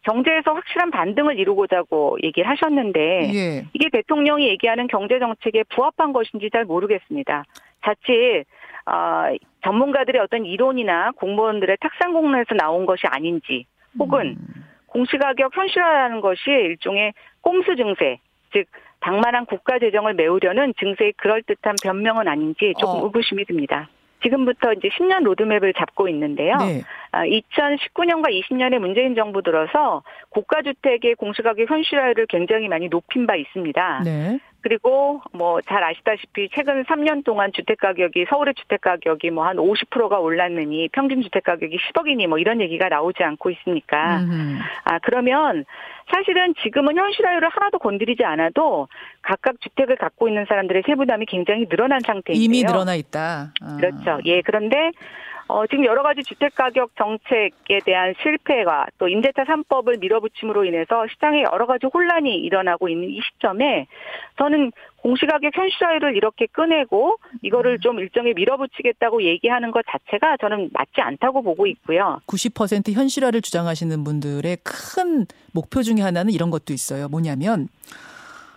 [0.04, 3.66] 경제에서 확실한 반등을 이루고자고 얘기를 하셨는데 예.
[3.74, 7.44] 이게 대통령이 얘기하는 경제 정책에 부합한 것인지 잘 모르겠습니다.
[7.84, 8.46] 자칫
[8.86, 13.66] 어, 전문가들의 어떤 이론이나 공무원들의 탁상 공론에서 나온 것이 아닌지
[14.00, 14.38] 혹은
[14.88, 18.20] 공시가격 현실화라는 것이 일종의 꼼수 증세,
[18.54, 18.66] 즉
[19.04, 23.04] 장만한 국가 재정을 메우려는 증세의 그럴듯한 변명은 아닌지 조금 어.
[23.06, 23.90] 의구심이 듭니다.
[24.22, 26.58] 지금부터 이제 10년 로드맵을 잡고 있는데요.
[26.58, 26.82] 네.
[27.12, 34.02] 아, 2019년과 20년에 문재인 정부 들어서 국가주택의 공시가격 현실화율을 굉장히 많이 높인 바 있습니다.
[34.04, 34.40] 네.
[34.62, 40.20] 그리고 뭐 잘 아시다시피 최근 3년 동안 주택 가격이 서울의 주택 가격이 뭐 한 50%가
[40.20, 44.58] 올랐느니 평균 주택 가격이 10억이니 뭐 이런 얘기가 나오지 않고 있으니까 음흠.
[44.84, 45.64] 아 그러면
[46.12, 48.88] 사실은 지금은 현실화율을 하나도 건드리지 않아도
[49.22, 52.44] 각각 주택을 갖고 있는 사람들의 세부담이 굉장히 늘어난 상태인데요.
[52.44, 53.52] 이미 늘어나 있다.
[53.62, 53.78] 아.
[53.78, 54.20] 그렇죠.
[54.26, 54.92] 예, 그런데
[55.48, 61.44] 어, 지금 여러 가지 주택 가격 정책에 대한 실패와 또 임대차 3법을 밀어붙임으로 인해서 시장에
[61.44, 63.88] 여러 가지 혼란이 일어나고 있는 이 시점에
[64.38, 71.42] 저는 공시가격 현실화율을 이렇게 꺼내고 이거를 좀 일정에 밀어붙이겠다고 얘기하는 것 자체가 저는 맞지 않다고
[71.42, 72.20] 보고 있고요.
[72.28, 77.08] 90% 현실화를 주장하시는 분들의 큰 목표 중에 하나는 이런 것도 있어요.
[77.08, 77.70] 뭐냐면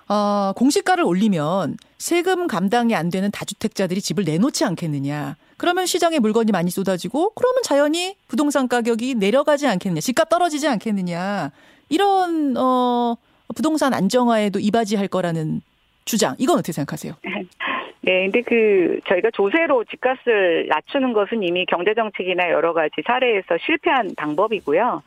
[0.08, 5.36] 어, 공시가를 올리면 세금 감당이 안 되는 다주택자들이 집을 내놓지 않겠느냐.
[5.60, 10.00] 그러면 시장에 물건이 많이 쏟아지고 그러면 자연히 부동산 가격이 내려가지 않겠느냐.
[10.00, 11.50] 집값 떨어지지 않겠느냐.
[11.90, 13.14] 이런 어
[13.54, 15.60] 부동산 안정화에도 이바지할 거라는
[16.06, 16.34] 주장.
[16.38, 17.12] 이건 어떻게 생각하세요?
[18.00, 24.14] 네, 근데 그 저희가 조세로 집값을 낮추는 것은 이미 경제 정책이나 여러 가지 사례에서 실패한
[24.16, 25.02] 방법이고요.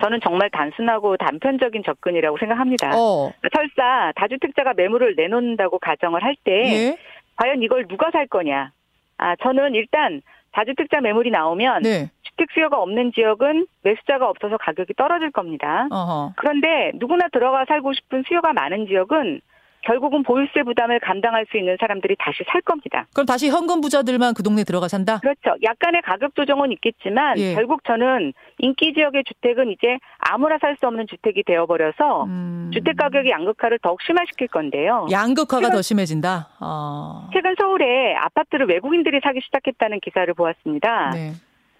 [0.00, 2.92] 저는 정말 단순하고 단편적인 접근이라고 생각합니다.
[2.96, 3.30] 어.
[3.54, 6.98] 설사 다주택자가 매물을 내놓는다고 가정을 할때 예.
[7.36, 8.72] 과연 이걸 누가 살 거냐?
[9.18, 12.10] 아, 저는 일단 다주택자 매물이 나오면 네.
[12.22, 15.86] 주택 수요가 없는 지역은 매수자가 없어서 가격이 떨어질 겁니다.
[15.90, 16.32] 어허.
[16.36, 19.40] 그런데 누구나 들어가 살고 싶은 수요가 많은 지역은
[19.82, 23.06] 결국은 보유세 부담을 감당할 수 있는 사람들이 다시 살 겁니다.
[23.14, 25.18] 그럼 다시 현금 부자들만 그 동네 들어가 산다?
[25.20, 25.56] 그렇죠.
[25.62, 27.54] 약간의 가격 조정은 있겠지만 예.
[27.54, 32.70] 결국 저는 인기 지역의 주택은 이제 아무나 살 수 없는 주택이 되어버려서 음.
[32.72, 35.06] 주택 가격의 양극화를 더욱 심화시킬 건데요.
[35.10, 36.48] 양극화가 최근- 더 심해진다.
[36.60, 37.28] 어.
[37.32, 41.10] 최근 서울에 아파트를 외국인들이 사기 시작했다는 기사를 보았습니다.
[41.14, 41.32] 네.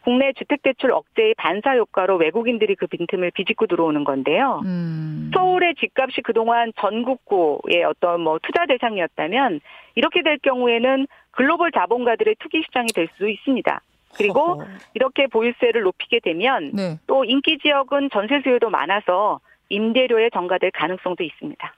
[0.08, 4.62] 국내 주택대출 억제의 반사 효과로 외국인들이 그 빈틈을 비집고 들어오는 건데요.
[4.64, 5.30] 음.
[5.34, 9.60] 서울의 집값이 그동안 전국구의 어떤 뭐 투자 대상이었다면
[9.96, 13.82] 이렇게 될 경우에는 글로벌 자본가들의 투기 시장이 될 수도 있습니다.
[14.16, 14.64] 그리고 허허.
[14.94, 16.98] 이렇게 보유세를 높이게 되면 네.
[17.06, 21.74] 또 인기 지역은 전세 수요도 많아서 임대료에 전가될 가능성도 있습니다.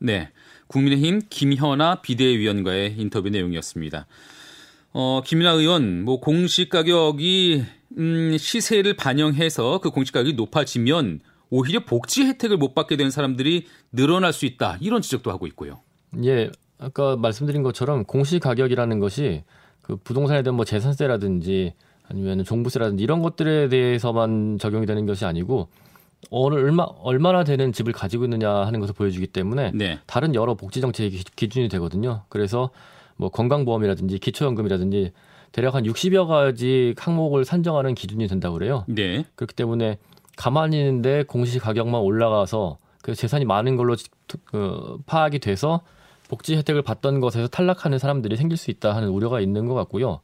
[0.00, 0.30] 네.
[0.66, 4.08] 국민의힘 김현아 비대위원과의 인터뷰 내용이었습니다.
[4.92, 7.64] 어, 김연아 의원, 뭐 공시 가격이
[7.98, 11.20] 음, 시세를 반영해서 그 공시 가격이 높아지면
[11.50, 14.76] 오히려 복지 혜택을 못 받게 되는 사람들이 늘어날 수 있다.
[14.80, 15.80] 이런 지적도 하고 있고요.
[16.24, 19.44] 예, 아까 말씀드린 것처럼 공시 가격이라는 것이
[19.82, 21.74] 그 부동산에 대한 뭐 재산세라든지
[22.06, 25.68] 아니면 종부세라든지 이런 것들에 대해서만 적용이 되는 것이 아니고
[26.30, 29.98] 어느 얼마 얼마나 되는 집을 가지고 있느냐 하는 것을 보여주기 때문에 네.
[30.06, 32.24] 다른 여러 복지 정책의 기- 기준이 되거든요.
[32.28, 32.70] 그래서
[33.18, 35.12] 뭐 건강보험이라든지 기초연금이라든지
[35.52, 38.84] 대략 한 60여 가지 항목을 산정하는 기준이 된다고 그래요.
[38.88, 39.24] 네.
[39.34, 39.98] 그렇기 때문에
[40.36, 43.96] 가만히 있는데 공시 가격만 올라가서 그 재산이 많은 걸로
[44.44, 45.82] 그 파악이 돼서
[46.28, 50.20] 복지 혜택을 받던 것에서 탈락하는 사람들이 생길 수 있다 하는 우려가 있는 것 같고요.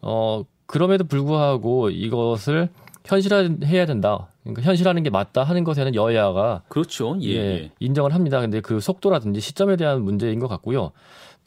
[0.00, 2.68] 어 그럼에도 불구하고 이것을
[3.04, 4.28] 현실화해야 된다.
[4.42, 7.16] 그러니까 현실화하는 게 맞다 하는 것에는 여야가 그렇죠.
[7.22, 7.28] 예.
[7.28, 7.70] 예, 예.
[7.80, 8.40] 인정을 합니다.
[8.40, 10.92] 근데 그 속도라든지 시점에 대한 문제인 것 같고요.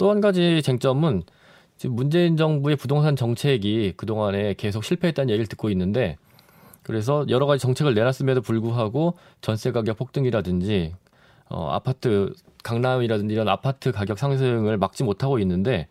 [0.02, 1.22] 또 한 가지 쟁점은
[1.78, 6.18] 지금 문재인 정부의 부동산 정책이 그동안에 계속 실패했다는 얘기를 듣고 있는데
[6.82, 10.96] 그래서 여러 가지 정책을 내놨음에도 불구하고 전세 가격 폭등이라든지
[11.50, 12.34] 어, 아파트
[12.64, 15.88] 강남이라든지 이런 아파트 가격 상승을 막지 못하고 있는데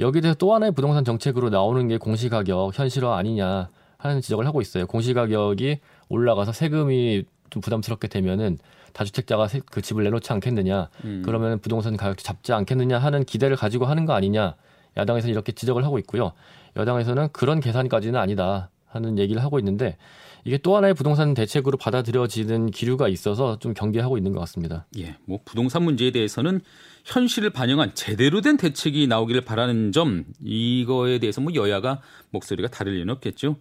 [0.00, 4.86] 여기에 대해서 또 하나의 부동산 정책으로 나오는 게 공시가격 현실화 아니냐 하는 지적을 하고 있어요.
[4.86, 8.56] 공시가격이 올라가서 세금이 좀 부담스럽게 되면은
[8.92, 11.22] 다주택자가 세- 그 집을 내놓지 않겠느냐 음.
[11.24, 14.54] 그러면 부동산 가격 잡지 않겠느냐 하는 기대를 가지고 하는 거 아니냐
[14.96, 16.32] 야당에서 이렇게 지적을 하고 있고요
[16.76, 19.96] 여당에서는 그런 계산까지는 아니다 하는 얘기를 하고 있는데
[20.44, 24.86] 이게 또 하나의 부동산 대책으로 받아들여지는 기류가 있어서 좀 경계하고 있는 것 같습니다.
[24.98, 26.60] 예, 뭐 부동산 문제에 대해서는
[27.04, 32.00] 현실을 반영한 제대로 된 대책이 나오기를 바라는 점 이거에 대해서 뭐 여야가
[32.30, 33.56] 목소리가 다를 리는 없겠죠.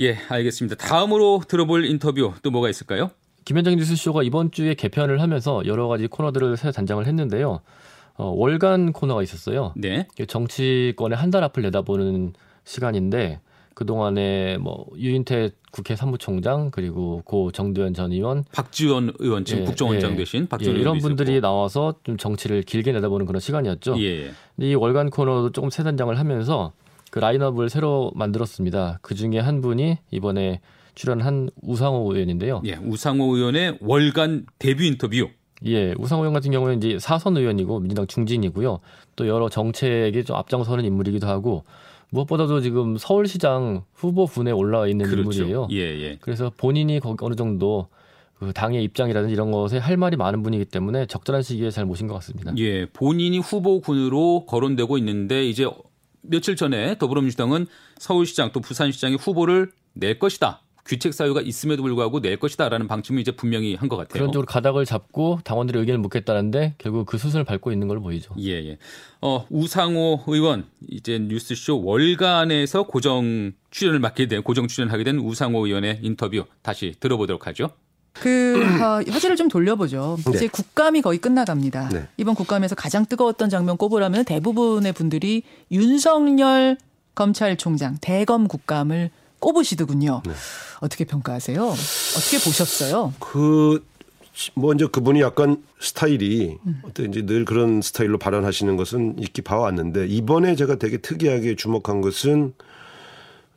[0.00, 0.74] 예, 알겠습니다.
[0.76, 3.12] 다음으로 들어볼 인터뷰 또 뭐가 있을까요?
[3.44, 7.60] 김현정 뉴스쇼가 이번 주에 개편을 하면서 여러 가지 코너들을 새 단장을 했는데요.
[8.14, 9.72] 어, 월간 코너가 있었어요.
[9.76, 10.06] 네.
[10.26, 13.40] 정치권의 한 달 앞을 내다보는 시간인데
[13.74, 20.12] 그동안에 뭐 유인태 국회 사무총장 그리고 고 정두현 전 의원 박지원 의원 지금 예, 국정원장
[20.12, 20.16] 예.
[20.16, 21.46] 되신 예, 박지원 이런 의원도 분들이 있었고.
[21.46, 23.98] 나와서 좀 정치를 길게 내다보는 그런 시간이었죠.
[24.02, 24.30] 예.
[24.58, 26.72] 이 월간 코너도 조금 새 단장을 하면서
[27.10, 28.98] 그 라인업을 새로 만들었습니다.
[29.00, 30.60] 그 중에 한 분이 이번에
[30.94, 32.62] 출연한 우상호 의원인데요.
[32.64, 35.28] 예, 우상호 의원의 월간 데뷔 인터뷰.
[35.64, 38.80] 예, 우상호 의원 같은 경우는 이제 사선 의원이고 민주당 중진이고요.
[39.16, 41.64] 또 여러 정책에 좀 앞장서는 인물이기도 하고
[42.10, 45.20] 무엇보다도 지금 서울시장 후보군에 올라와 있는 그렇죠.
[45.20, 45.68] 인물이에요.
[45.70, 46.18] 예, 예.
[46.20, 47.88] 그래서 본인이 어느 정도
[48.38, 52.14] 그 당의 입장이라든지 이런 것에 할 말이 많은 분이기 때문에 적절한 시기에 잘 모신 것
[52.14, 52.52] 같습니다.
[52.58, 55.66] 예, 본인이 후보군으로 거론되고 있는데 이제
[56.22, 57.66] 며칠 전에 더불어민주당은
[57.98, 60.60] 서울시장 또 부산시장의 후보를 낼 것이다.
[60.88, 64.12] 귀책 사유가 있음에도 불구하고 낼 것이다라는 방침을 이제 분명히 한 것 같아요.
[64.12, 68.34] 그런 쪽으로 가닥을 잡고 당원들의 의견을 묻겠다는데 결국 그 수순을 밟고 있는 걸로 보이죠.
[68.40, 68.78] 예, 예.
[69.20, 76.00] 어, 우상호 의원 이제 뉴스쇼 월간에서 고정 출연을 맡게 된 고정 출연하게 된 우상호 의원의
[76.02, 77.70] 인터뷰 다시 들어보도록 하죠.
[78.14, 80.18] 그 어, 화제를 좀 돌려보죠.
[80.26, 80.32] 네.
[80.34, 81.88] 이제 국감이 거의 끝나갑니다.
[81.90, 82.08] 네.
[82.18, 86.76] 이번 국감에서 가장 뜨거웠던 장면 꼽으라면 대부분의 분들이 윤석열
[87.14, 89.10] 검찰총장 대검 국감을
[89.42, 90.22] 꼽으시더군요.
[90.24, 90.32] 네.
[90.80, 91.62] 어떻게 평가하세요?
[91.62, 93.12] 어떻게 보셨어요?
[93.18, 93.84] 그
[94.54, 100.76] 먼저 그분이 약간 스타일이 어때 이제 늘 그런 스타일로 발언하시는 것은 있기 봐왔는데 이번에 제가
[100.76, 102.54] 되게 특이하게 주목한 것은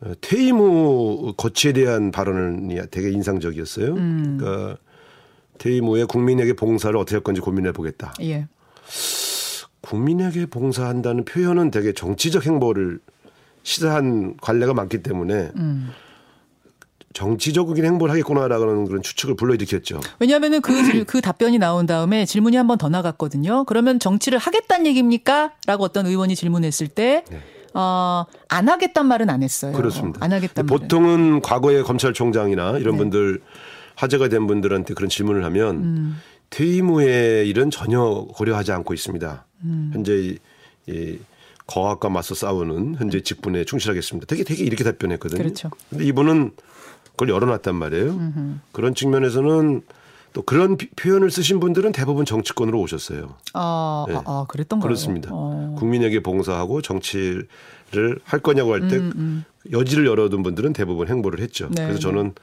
[0.01, 3.93] 어, 퇴임 후 거치에 대한 발언이 되게 인상적이었어요.
[3.93, 4.77] 그러니까
[5.57, 8.13] 퇴임 후에 국민에게 봉사를 어떻게 할 건지 고민해 보겠다.
[8.21, 8.47] 예.
[9.79, 12.99] 국민에게 봉사한다는 표현은 되게 정치적 행보를
[13.65, 15.89] 시사한 관례가 많기 때문에 음.
[17.13, 20.01] 정치적인 행보를 하겠구나라는 그런 추측을 불러일으켰죠.
[20.19, 23.63] 왜냐하면은 그, 질- 그 답변이 나온 다음에 질문이 한 번 더 나갔거든요.
[23.65, 25.53] 그러면 정치를 하겠다는 얘기입니까?
[25.65, 27.23] 라고 어떤 의원이 질문했을 때,
[27.73, 29.71] 어, 안 하겠단 말은 안 했어요.
[29.71, 29.77] 네.
[29.77, 30.19] 그렇습니다.
[30.23, 30.65] 안 하겠단.
[30.65, 32.97] 보통은 과거에 검찰총장이나 이런 네.
[32.99, 33.41] 분들
[33.95, 36.17] 화제가 된 분들한테 그런 질문을 하면 음.
[36.49, 38.01] 퇴임 후의 일은 전혀
[38.35, 39.45] 고려하지 않고 있습니다.
[39.63, 39.91] 음.
[39.93, 40.37] 현재 이,
[40.87, 41.17] 이
[41.67, 44.27] 거학과 맞서 싸우는 현재 직분에 충실하겠습니다.
[44.27, 45.37] 되게 되게 이렇게 답변했거든요.
[45.41, 45.69] 그렇죠.
[45.89, 46.51] 근데 이분은
[47.11, 48.61] 그걸 열어놨단 말이에요.
[48.71, 49.81] 그런 측면에서는
[50.33, 53.37] 또 그런 비- 표현을 쓰신 분들은 대부분 정치권으로 오셨어요.
[53.53, 54.15] 아, 네.
[54.15, 54.87] 아, 아, 그랬던 거예요.
[54.89, 55.29] 그렇습니다.
[55.31, 55.75] 어.
[55.79, 57.47] 국민에게 봉사하고 정치를
[58.25, 61.69] 할 거냐고 할때 음, 여지를 열어둔 분들은 대부분 행보를 했죠.
[61.71, 62.33] 네, 그래서 저는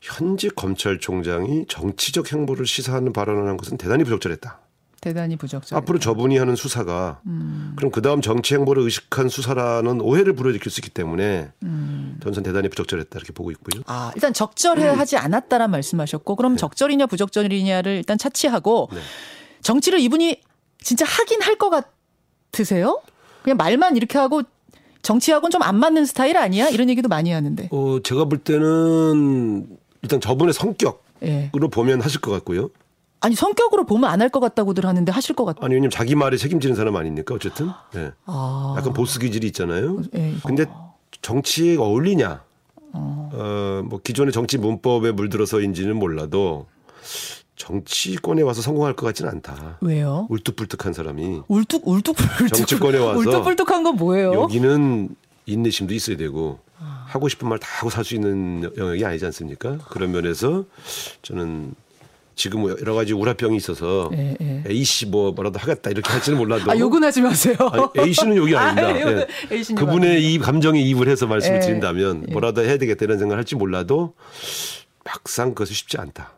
[0.00, 4.60] 현직 검찰총장이 정치적 행보를 시사하는 발언을 한 것은 대단히 부적절했다.
[5.02, 5.76] 대단히 부적절.
[5.78, 7.72] 앞으로 저분이 하는 수사가 음.
[7.76, 12.20] 그럼 그 다음 정치 행보를 의식한 수사라는 오해를 불러일으킬 수 있기 때문에 음.
[12.22, 13.82] 저는 대단히 부적절했다 이렇게 보고 있고요.
[13.86, 19.00] 아, 일단 적절하지 않았다란 말씀하셨고, 그럼 적절이냐 부적절이냐를 일단 차치하고, 네.
[19.62, 20.40] 정치를 이분이
[20.80, 21.70] 진짜 하긴 할 것
[22.52, 23.02] 같으세요?
[23.42, 24.42] 그냥 말만 이렇게 하고,
[25.02, 26.68] 정치하고는 좀 안 맞는 스타일 아니야?
[26.68, 27.68] 이런 얘기도 많이 하는데.
[27.72, 29.66] 어, 제가 볼 때는
[30.02, 31.50] 일단 저분의 성격 으로 예.
[31.72, 32.70] 보면 하실 것 같고요.
[33.22, 36.36] 아니, 성격으로 보면 안 할 것 같다고들 하는데 하실 것 같, 아니 왜냐면 자기 말에
[36.36, 37.68] 책임지는 사람 아닙니까 어쨌든.
[37.96, 38.12] 예.
[38.26, 38.74] 아.
[38.78, 40.00] 약간 보스 기질이 있잖아요.
[40.14, 40.34] 예.
[40.44, 40.64] 근데
[41.22, 42.42] 정치에 어울리냐?
[42.94, 46.66] 어, 뭐 기존의 정치 문법에 물들어서인지는 몰라도
[47.56, 49.78] 정치권에 와서 성공할 것 같지는 않다.
[49.80, 50.26] 왜요?
[50.30, 52.48] 울뚝불뚝한 사람이 울뚝, 울뚝불뚝.
[52.54, 54.32] 정치권에 와서 울뚝불뚝한 건 뭐예요?
[54.34, 55.14] 여기는
[55.46, 56.58] 인내심도 있어야 되고
[57.06, 59.78] 하고 싶은 말 다 하고 살 수 있는 영역이 아니지 않습니까?
[59.90, 60.64] 그런 면에서
[61.22, 61.74] 저는
[62.34, 64.62] 지금 뭐 여러 가지 우라병이 있어서 예, 예.
[64.68, 67.56] A 씨뭐 뭐라도 하겠다 이렇게 할지는 몰라도 아, 욕은 하지 마세요.
[67.72, 69.00] 아니, A 씨는 욕이 아, 아닙니다.
[69.00, 69.54] 욕은 예.
[69.54, 71.60] A 씨는 욕 그분의 이 감정에 이입을 해서 말씀을 예.
[71.60, 72.32] 드린다면 예.
[72.32, 74.14] 뭐라도 해야 되겠다 이런 생각을 할지 몰라도
[75.04, 76.32] 막상 그것이 쉽지 않다.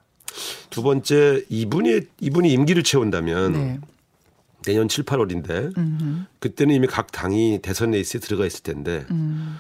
[0.70, 3.78] 두 번째 이분이 이분이 임기를 채운다면 네.
[4.64, 6.24] 내년 7, 8월인데 음흠.
[6.40, 9.59] 그때는 이미 각 당이 대선 레이스에 들어가 있을 텐데 음.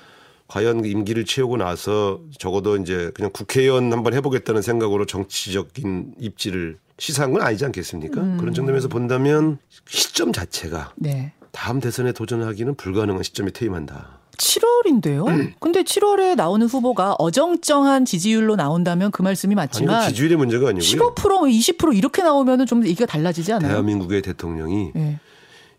[0.54, 7.32] 과연 그 임기를 채우고 나서 적어도 이제 그냥 국회의원 한번 해보겠다는 생각으로 정치적인 입지를 시사한
[7.32, 8.20] 건 아니지 않겠습니까?
[8.20, 8.36] 음.
[8.38, 11.32] 그런 측면에서 본다면 시점 자체가 네.
[11.50, 14.20] 다음 대선에 도전하기는 불가능한 시점에 퇴임한다.
[14.36, 15.26] 7월인데요.
[15.26, 15.54] 음.
[15.58, 21.14] 근데 7월에 나오는 후보가 어정쩡한 지지율로 나온다면 그 말씀이 아니 맞지만 지지율의 문제가 아니고요.
[21.16, 23.72] 15% 20% 이렇게 나오면은 좀 얘기가 달라지지 않아요?
[23.72, 25.18] 대한민국의 대통령이 예.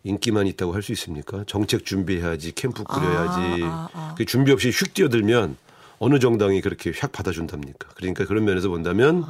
[0.06, 1.44] 인기만 있다고 할 수 있습니까?
[1.48, 3.64] 정책 준비해야지, 캠프 꾸려야지.
[3.64, 4.16] 아, 아, 아.
[4.18, 5.58] 그 준비 없이 휙 뛰어들면
[6.00, 7.90] 어느 정당이 그렇게 휙 받아준답니까?
[7.96, 9.26] 그러니까 그런 면에서 본다면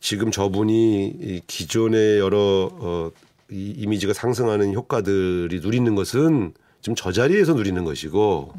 [0.00, 3.10] 지금 저분이 이 기존의 여러 어,
[3.50, 8.54] 이 이미지가 상승하는 효과들이 누리는 것은 지금 저 자리에서 누리는 것이고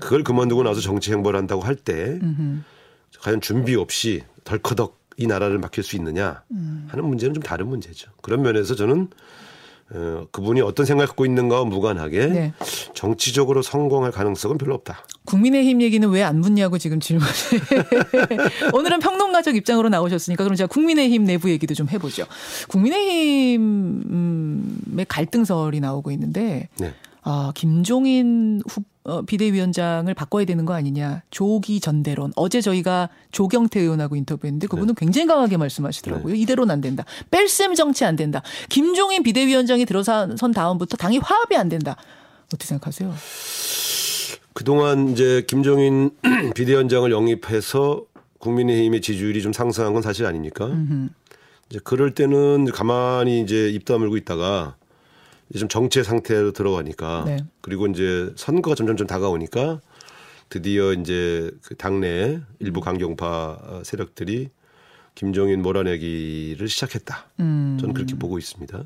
[0.00, 2.18] 그걸 그만두고 나서 정치 행보를 한다고 할 때
[3.20, 6.42] 과연 준비 없이 덜커덕 이 나라를 맡길 수 있느냐
[6.88, 8.10] 하는 문제는 좀 다른 문제죠.
[8.20, 9.08] 그런 면에서 저는
[9.94, 12.52] 어, 그분이 어떤 생각을 갖고 있는가와 무관하게 네.
[12.94, 15.04] 정치적으로 성공할 가능성은 별로 없다.
[15.26, 17.30] 국민의힘 얘기는 왜 안 묻냐고 지금 질문을.
[18.74, 22.24] 오늘은 평론가적 입장으로 나오셨으니까 그럼 제가 국민의힘 내부 얘기도 좀 해보죠.
[22.68, 26.94] 국민의힘의 갈등설이 나오고 있는데 네.
[27.28, 31.22] 아, 김종인 후, 어, 비대위원장을 바꿔야 되는 거 아니냐.
[31.32, 32.32] 조기 전대론.
[32.36, 35.00] 어제 저희가 조경태 의원하고 인터뷰했는데 그분은 네.
[35.00, 36.36] 굉장히 강하게 말씀하시더라고요.
[36.36, 37.04] 이대로는 안 된다.
[37.32, 38.42] 뺄셈 정치 안 된다.
[38.68, 41.96] 김종인 비대위원장이 들어선 다음부터 당이 화합이 안 된다.
[42.46, 43.12] 어떻게 생각하세요?
[44.52, 46.10] 그동안 이제 김종인
[46.54, 48.04] 비대위원장을 영입해서
[48.38, 50.70] 국민의힘의 지지율이 좀 상승한 건 사실 아닙니까?
[51.68, 54.76] 이제 그럴 때는 가만히 이제 입 다물고 있다가
[55.56, 57.36] 좀 정체 상태로 들어가니까 네.
[57.60, 59.80] 그리고 이제 선거가 점점 좀 다가오니까
[60.48, 64.50] 드디어 이제 그 당내 일부 강경파 세력들이
[65.14, 67.30] 김종인 몰아내기를 시작했다.
[67.40, 67.78] 음.
[67.80, 68.84] 저는 그렇게 보고 있습니다.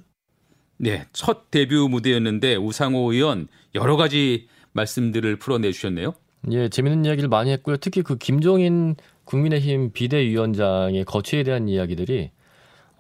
[0.79, 6.15] 네, 첫 데뷔 무대였는데 우상호 의원 여러 가지 말씀들을 풀어내 주셨네요.
[6.53, 7.77] 예, 재밌는 이야기를 많이 했고요.
[7.77, 12.31] 특히 그 김종인 국민의힘 비대위원장의 거취에 대한 이야기들이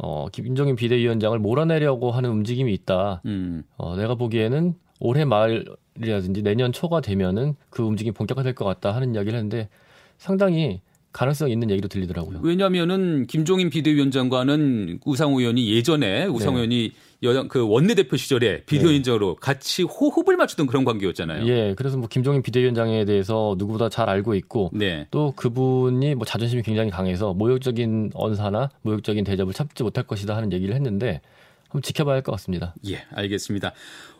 [0.03, 3.21] 어, 김종인 비대위원장을 몰아내려고 하는 움직임이 있다.
[3.27, 3.63] 음.
[3.77, 9.37] 어, 내가 보기에는 올해 말이라든지 내년 초가 되면은 그 움직임이 본격화될 것 같다 하는 이야기를
[9.39, 9.69] 했는데
[10.17, 10.81] 상당히
[11.13, 12.41] 가능성 있는 얘기로 들리더라고요.
[12.43, 16.59] 왜냐하면은 김종인 비대위원장과는 우상호 의원이 예전에 우상호 네.
[16.59, 21.47] 의원이 여, 그 원내대표 시절에 비대위원장으로 같이 호흡을 맞추던 그런 관계였잖아요.
[21.49, 25.07] 예, 그래서 뭐 김종인 비대위원장에 대해서 누구보다 잘 알고 있고 네.
[25.11, 30.75] 또 그분이 뭐 자존심이 굉장히 강해서 모욕적인 언사나 모욕적인 대접을 참지 못할 것이다 하는 얘기를
[30.75, 31.21] 했는데
[31.69, 32.75] 한번 지켜봐야 할 것 같습니다.
[32.89, 33.73] 예, 알겠습니다.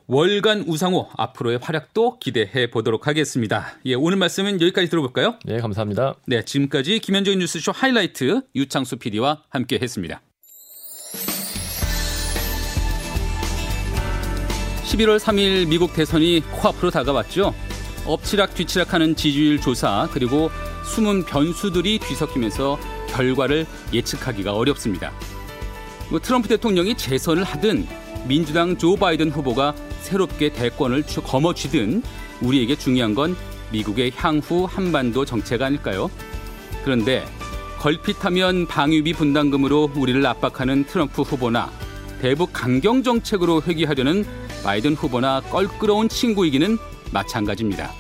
[0.07, 3.79] 월간 우상호 앞으로의 활약도 기대해 보도록 하겠습니다.
[3.87, 5.37] 예, 오늘 말씀은 여기까지 들어볼까요?
[5.45, 6.15] 네, 감사합니다.
[6.27, 10.21] 네, 지금까지 김현정의 뉴스쇼 하이라이트 유창수 PD와 함께 했습니다.
[14.91, 17.55] 11월 3일 미국 대선이 코앞으로 다가왔죠.
[18.07, 20.51] 엎치락 뒤치락하는 지지율 조사 그리고
[20.85, 22.79] 숨은 변수들이 뒤섞이면서
[23.11, 25.13] 결과를 예측하기가 어렵습니다.
[26.11, 27.87] 뭐 트럼프 대통령이 재선을 하든
[28.27, 32.03] 민주당 조 바이든 후보가 새롭게 대권을 추- 거머쥐든
[32.41, 33.37] 우리에게 중요한 건
[33.71, 36.11] 미국의 향후 한반도 정책 아닐까요?
[36.85, 37.25] 그런데
[37.79, 41.71] 걸핏하면 방위비 분담금으로 우리를 압박하는 트럼프 후보나
[42.21, 44.27] 대북 강경 정책으로 회귀하려는
[44.63, 46.79] 바이든 후보나 껄끄러운 친구이기는
[47.13, 47.91] 마찬가지입니다.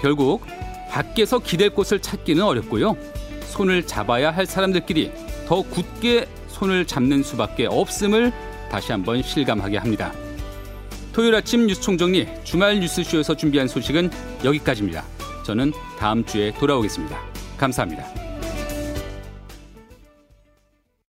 [0.00, 0.44] 결국
[0.90, 2.96] 밖에서 기댈 곳을 찾기는 어렵고요.
[3.46, 5.12] 손을 잡아야 할 사람들끼리
[5.46, 8.32] 더 굳게 손을 잡는 수밖에 없음을
[8.70, 10.12] 다시 한번 실감하게 합니다.
[11.12, 14.10] 토요일 아침 뉴스 총정리 주말 뉴스쇼에서 준비한 소식은
[14.44, 15.04] 여기까지입니다.
[15.44, 17.18] 저는 다음 주에 돌아오겠습니다.
[17.56, 18.29] 감사합니다.